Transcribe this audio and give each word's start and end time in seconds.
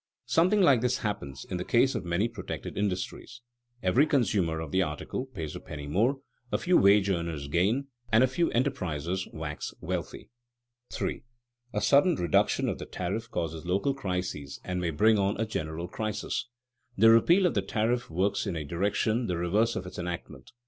Something 0.25 0.61
like 0.63 0.81
this 0.81 0.97
happens 1.05 1.45
in 1.45 1.57
the 1.57 1.63
case 1.63 1.93
of 1.93 2.03
many 2.03 2.27
protected 2.27 2.75
industries; 2.75 3.41
every 3.83 4.07
consumer 4.07 4.59
of 4.59 4.71
the 4.71 4.81
article 4.81 5.27
pays 5.27 5.55
a 5.55 5.59
penny 5.59 5.85
more, 5.85 6.17
a 6.51 6.57
few 6.57 6.75
wage 6.75 7.07
earners 7.11 7.47
gain, 7.47 7.85
and 8.11 8.23
a 8.23 8.27
few 8.27 8.49
enterprisers 8.49 9.31
wax 9.31 9.75
wealthy. 9.79 10.31
[Sidenote: 10.89 11.21
Sudden 11.21 11.21
tariff 11.21 11.23
reduction 11.37 11.39
injurious] 11.69 11.77
3. 11.77 11.77
A 11.77 11.81
sudden 11.85 12.15
reduction 12.15 12.69
of 12.69 12.77
the 12.79 12.97
tariff 12.97 13.29
causes 13.29 13.65
local 13.67 13.93
crises 13.93 14.59
and 14.63 14.81
may 14.81 14.89
bring 14.89 15.19
on 15.19 15.39
a 15.39 15.45
general 15.45 15.87
crisis. 15.87 16.47
The 16.97 17.11
repeal 17.11 17.45
of 17.45 17.53
the 17.53 17.61
tariff 17.61 18.09
works 18.09 18.47
in 18.47 18.55
a 18.55 18.65
direction 18.65 19.27
the 19.27 19.37
reverse 19.37 19.75
of 19.75 19.85
its 19.85 19.99
enactment. 19.99 20.49